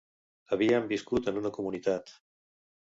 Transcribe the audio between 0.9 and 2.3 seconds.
viscut en una comunitat